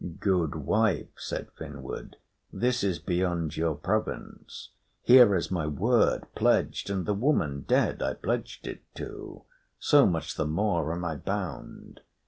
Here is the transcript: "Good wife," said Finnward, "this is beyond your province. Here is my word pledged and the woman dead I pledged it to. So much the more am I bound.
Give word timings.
"Good 0.19 0.55
wife," 0.55 1.11
said 1.17 1.51
Finnward, 1.55 2.15
"this 2.51 2.83
is 2.83 2.97
beyond 2.97 3.55
your 3.55 3.75
province. 3.75 4.71
Here 5.03 5.35
is 5.35 5.51
my 5.51 5.67
word 5.67 6.25
pledged 6.33 6.89
and 6.89 7.05
the 7.05 7.13
woman 7.13 7.65
dead 7.67 8.01
I 8.01 8.15
pledged 8.15 8.65
it 8.65 8.81
to. 8.95 9.43
So 9.77 10.07
much 10.07 10.37
the 10.37 10.47
more 10.47 10.91
am 10.91 11.05
I 11.05 11.17
bound. 11.17 12.01